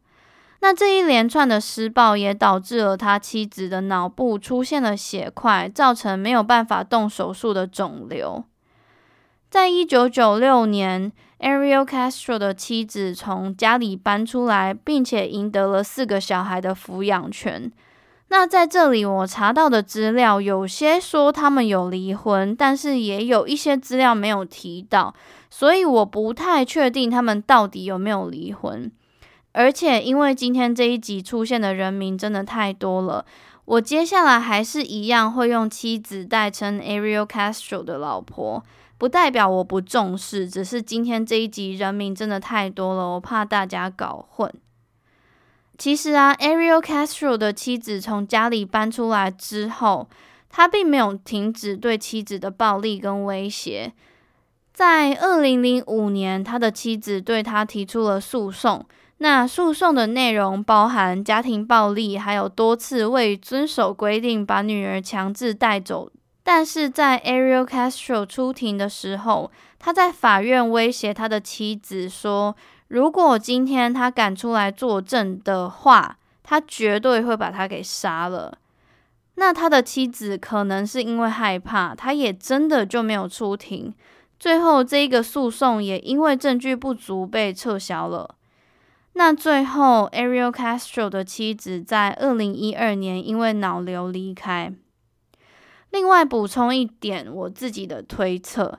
[0.60, 8.44] 那这一连串的施暴也导致了他妻子的脑部出现了血块，造成没有办法动手术的肿瘤。
[9.50, 17.72] 在一九九六年，Ariel Castro 的妻子从家里搬出来，并且赢得了四个小孩的抚养权。
[18.36, 25.14] 那在这里，我查到的资料有些说他们有离婚，但是也有一些资料没有提到，
[25.48, 28.90] 所以我不太确定他们到底有没有离婚。
[29.52, 33.24] 而且，因为今天这一集出现的人名真的太多了，
[33.66, 38.64] 我接下来还是一样会用妻子代称 Ariel Castro 的老婆，
[38.98, 44.52] 不代表我不重视，只是今天这一集人名真的太多了，我怕大家搞混。
[45.76, 50.08] 其实啊，Ariel Castro 的妻子从家里搬出来之后，
[50.48, 53.92] 他并没有停止对妻子的暴力跟威胁。
[54.72, 58.84] 在二零零五年，他的妻子对他提出了诉讼。
[59.18, 66.10] 那诉讼的内容包含家庭暴力，还有多次未遵守规定把女儿强制带走。
[66.42, 72.54] 但是在 Ariel Castro 出庭的时候，他在法院威胁他的妻子说，
[72.94, 78.56] 如果今天他敢出来作证的话，他绝对会把他给杀了。
[79.34, 83.92] 那他的妻子可能是因为害怕，他也真的就没有出庭。
[84.38, 88.36] 最后，这一个诉讼也因为证据不足被撤销了。
[89.14, 94.72] 那最后，Ariel Castro 的妻子在二零一二年因为脑瘤离开。
[95.90, 98.78] 另外补充一点，我自己的推测。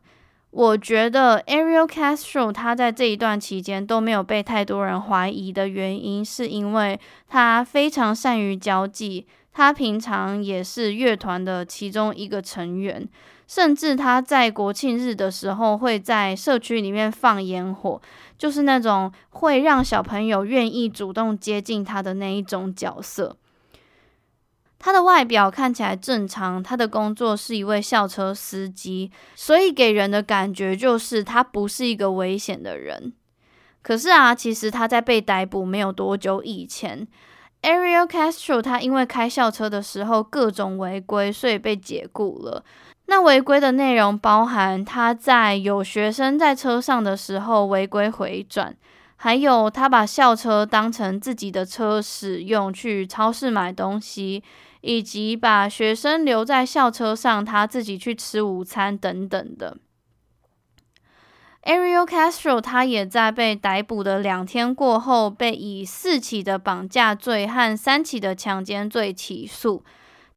[0.56, 6.98] 我觉得 Ariel Castro 他在这一段期间都没有被太多人怀疑的原因，是因为
[7.28, 13.06] 他非常善于交际，他平常也是乐团的其中一个成员，
[13.46, 18.02] 甚至他在国庆日的时候会在社区里面放烟火，
[18.38, 23.36] 就是那种会让小朋友愿意主动接近他的那一种角色。
[24.78, 33.14] 他的外表看起来正常，他的工作是一位校车司机，所以给人的感觉就是他不是一个危险的人。
[33.82, 37.08] 可是啊，其实他在被逮捕没有多久以前
[37.62, 42.64] ，Ariel Castro 他因为开校车的时候各种违规，所以被解雇了。
[43.08, 48.76] 那违规的内容包含他在有学生在车上的时候违规回转，
[49.26, 54.44] 还有他把校车当成自己的车使用，去超市买东西。
[54.82, 59.78] 以及把学生留在校车上，他自己去吃午餐等等的。
[61.64, 69.84] Ariel Castro 他也在被逮捕的两天过后，被以四起的绑架罪和三起的强奸罪起诉。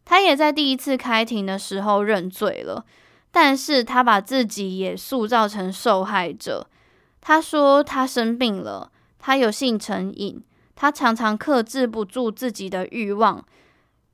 [0.06, 2.86] 他也在第一次开庭的时候认罪了，
[3.30, 6.68] 但是他把自己也塑造成受害者。
[7.28, 10.42] 他说他生病了，他有性成瘾，
[10.74, 13.44] 他常常克制不住自己的欲望。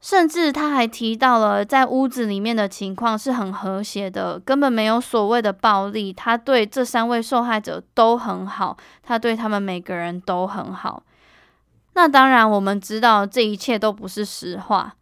[0.00, 6.12] 甚至他还提到了，在屋子里面的情况是很和谐的，根本没有所谓的暴力。
[6.12, 11.04] 他对这三位受害者都很好，他对他们每个人都很好。
[11.92, 14.96] 那当然，我们知道这一切都不是实话。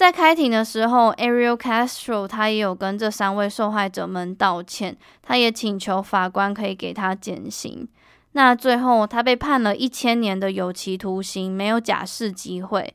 [0.00, 7.86] 在开庭的时候，Ariel Castro 他也有跟这三位受害者们道歉，他也请求法官可以给他减刑。
[8.32, 12.94] 那最后，他被判了一千年的有期徒刑，没有假释机会。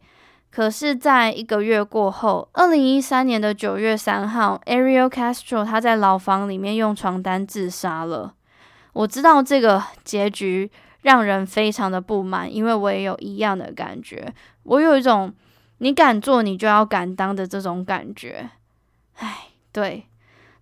[0.50, 8.34] 可是，在一个月过后，二零一三年的九月三号，Ariel Castro 他在牢房里面用床单自杀了。
[8.94, 10.72] 我知道这个结局
[11.04, 14.34] 让人非常的不满，因为我也有一样的感觉。
[14.64, 15.32] 我有一种
[15.80, 18.50] 你敢做，你就要敢当的这种感觉。
[19.18, 20.06] 唉，对。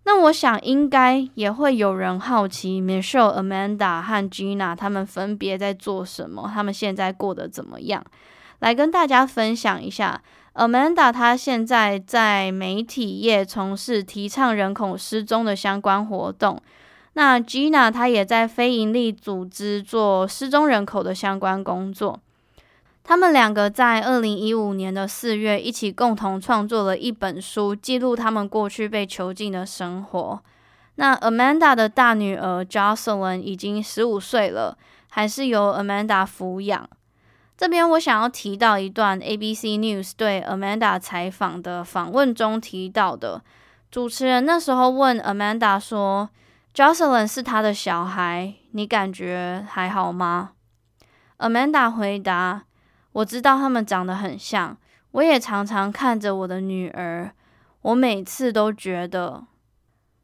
[0.05, 6.51] 那我想应该也会有人好奇，Michelle、Amanda 和 Gina 他们分别在做什么？
[6.53, 8.03] 他们现在过得怎么样？
[8.59, 10.21] 来跟大家分享一下
[10.55, 16.61] ，Amanda 她现在在媒体业从事提倡人口失踪的相关活动。
[17.13, 22.19] 那 Gina 她也在非营利组织做失踪人口的相关工作。
[23.03, 30.41] 他们两个在二零一五年的四月一起共同创作了一本书，记录他们过去被囚禁的生活。
[30.95, 34.77] 那 Amanda 的大女儿 Jocelyn 已经十五岁了，
[35.09, 36.89] 还是由 Amanda 抚养。
[37.57, 43.41] 这边我想要提到一段 ABC News 对 Amanda 采访的访问中提到的，
[43.91, 46.29] 主持人那时候问 Amanda 说
[46.73, 50.51] ：“Jocelyn 是他的小孩，你感觉还好吗
[51.37, 52.63] ？”Amanda 回答
[53.13, 54.77] ：“我知道他们长得很像，
[55.11, 57.31] 我也常常看着我的女儿，
[57.81, 59.45] 我每次都觉得……”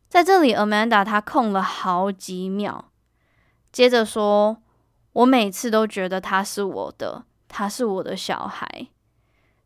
[0.09, 2.91] 在这里，Amanda 她空了好几秒，
[3.71, 4.57] 接着说
[5.13, 8.87] ：“我每次都觉得他是我的。”他是我的小孩。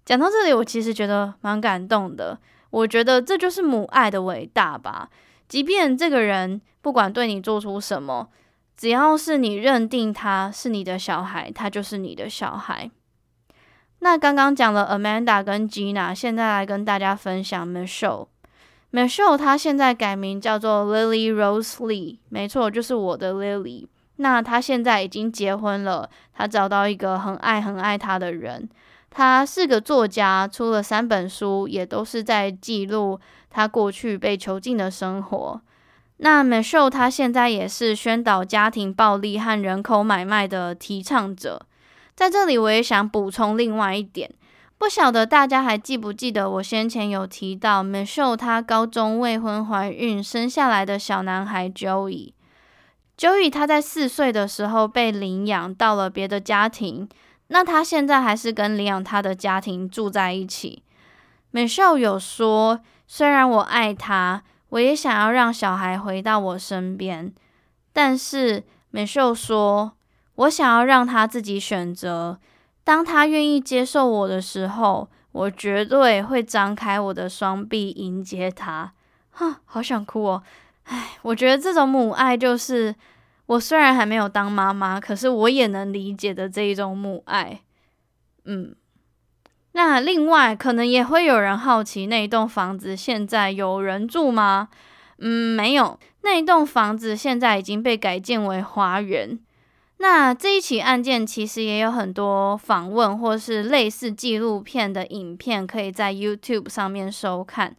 [0.06, 2.40] 讲到这里，我其实觉得蛮感动的。
[2.70, 5.10] 我觉得这就是母爱的伟大吧。
[5.50, 8.30] 即便这个人不管对你做出什么，
[8.78, 12.90] 只要是你认定他是你的小孩，他就是你的小孩。
[14.04, 18.28] 那刚刚讲了 Amanda 跟 Gina，现在来跟大家分享 Michelle。
[18.92, 23.88] Michelle 她现在改名叫做 Lily Rose Lee，没错，就是我的 Lily。
[24.18, 28.70] 那她现在已经结婚了，她找到一个很爱很爱她的人。
[29.10, 33.18] 她是个作家，出了三本书，也都是在记录
[33.50, 35.62] 她过去被囚禁的生活。
[36.18, 41.66] 那 Michelle 他现在也是宣导家庭暴力和人口买卖的提倡者。
[42.16, 44.30] 在这里，我也想补充另外一点，
[44.78, 52.34] 不晓得大家还记不记得我先前有提到 Michelle 他高中未婚怀孕生下来的小男孩 Joey。
[53.18, 57.08] Joey 他在四岁的时候被领养到了别的家庭，
[57.48, 60.84] 那他现在还是跟领养他的家庭住在一起。
[61.52, 67.32] Michelle 有说，虽然我爱他，我也想要让小孩回到我身边，
[67.94, 69.94] 但是 Michelle 说，
[70.36, 72.40] 我想要让他自己选择。
[72.84, 78.94] 当他愿意接受我的时候，我绝对会张开我的双臂迎接他。
[79.32, 80.44] 哈，好想哭哦。
[80.84, 82.94] 唉，我觉得这种母爱就是
[83.46, 87.62] 我虽然还没有当妈妈，可是我也能理解的这一种母爱。
[88.46, 88.76] 嗯，
[89.72, 94.68] 那另外可能也会有人好奇，那一栋房子现在有人住吗？
[95.20, 99.40] 嗯，没有，那一栋房子现在已经被改建为花园。
[99.98, 107.76] 那这一起案件其实也有很多访问或是类似纪录片的影片，可以在 YouTube 上面收看。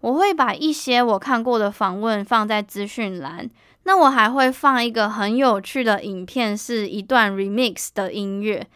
[0.00, 3.48] 我会把一些我看过的访问放在资讯栏，
[3.84, 8.66] 那我还会放一个很有趣的影片，是一段 remix 的音乐，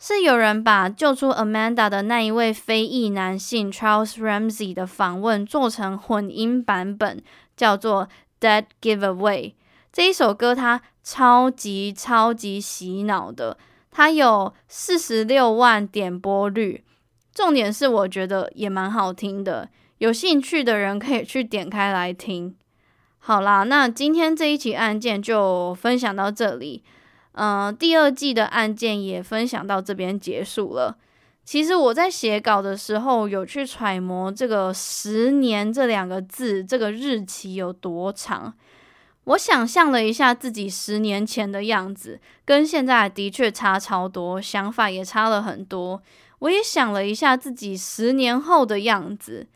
[0.00, 7.22] 是有人把救出 Amanda 的那一位非裔男性 Charles Ramsey 的访问做成混音版本，
[7.56, 8.08] 叫做
[8.40, 9.54] Dead Giveaway。
[9.92, 13.58] 这一首歌它超级超级洗脑的，
[13.90, 16.84] 它有四十六万点播率，
[17.34, 19.68] 重点是我觉得也蛮好听的。
[19.98, 22.54] 有兴趣的人可以去点开来听。
[23.18, 26.82] 好啦，那今天这一起案件就分享到这里。
[27.34, 30.98] 嗯、第二季的案件也分享到这边结束了。
[31.44, 38.54] 其实我在写稿的时候有去揣摩这个“十年”这两个字，这个日期有多长。
[39.24, 46.02] 我想象了一下自己十年前的样子，跟现在的确差超多，想法也差了很多。
[46.40, 49.46] 我也想了一下自己十年后的样子。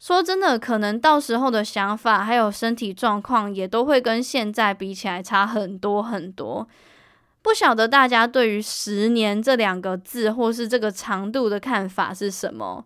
[0.00, 6.68] 说真的，可能到时候的想法还有身体状况也都会跟现在比起来差很多很多。
[7.40, 12.84] 不晓得大家对于“十年”这两个字或是这个长度的看法是什么？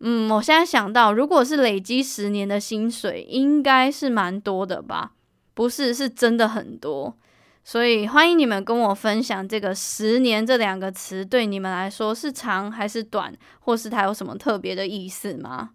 [0.00, 5.12] 嗯，我现在想到，如果是累积十年的薪水，应该是蛮多的吧？
[5.54, 7.16] 不是，是真的很多。
[7.62, 15.70] 所以欢迎你们跟我分享，这个“十年”这两个词对你们来说是长还是短，或是它有什么特别的意思吗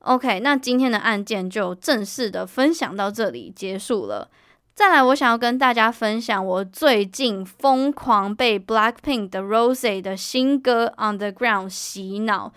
[0.00, 4.28] ？OK，那今天的案件就正式的分享到这里结束了。
[4.74, 12.52] 再来，我想要跟大家分享我最近疯狂被 Blackpink 的 Rosé 的新歌 Underground 洗脑，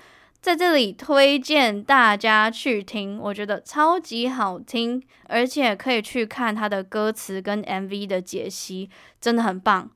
[0.48, 8.90] 在这里推荐大家去听，我觉得超级好听，而且可以去看他的歌词跟 MV 的解析，
[9.20, 9.92] 真的很棒。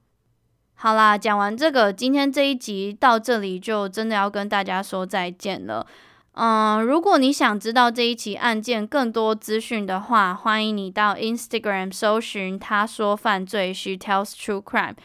[0.74, 5.88] 好啦，讲完这个，今天这一集到这里就真的要跟大家说再见了。
[6.34, 14.96] 嗯，如果你想知道这一起案件更多资讯的话，欢迎你到 Instagram 搜寻“他说犯罪 ”，She tells true crime。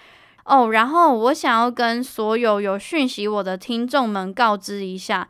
[0.46, 5.28] 哦，然后我想要跟所有有讯息我的听众们告知一下。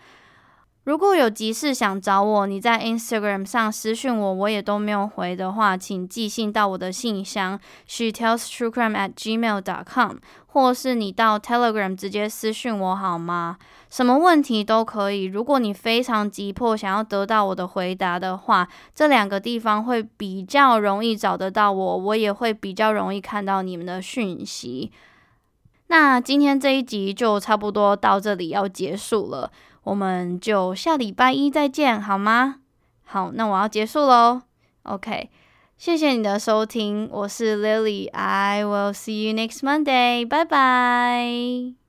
[0.87, 7.59] 如果有急事想找我，你在 Instagram 上私讯我，我也都没有回的话，请寄信到我的信箱
[7.89, 13.59] she tells true crime at gmail dot com，或是你到 Telegram 直接私讯我好吗？
[13.91, 15.25] 什么问题都可以。
[15.25, 24.93] 如果你非常急迫想要得到我的回答的话，这两个地方会比较容易找得到我，我也会比较容易看到你们的讯息。
[25.89, 29.51] 那今天这一集就差不多到这里要结束了，
[29.87, 32.57] 我们就下礼拜一再见，好吗？
[33.05, 34.43] 好，那我要结束喽。
[34.83, 35.31] OK，
[35.79, 41.86] 谢谢你的收听，我是 Lily，I will see you next Monday，拜拜。